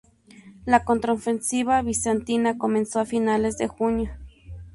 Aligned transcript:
La 0.65 0.83
contraofensiva 0.83 1.79
bizantina 1.83 2.57
comenzó 2.57 2.99
a 2.99 3.05
finales 3.05 3.59
de 3.59 3.67
junio. 3.67 4.09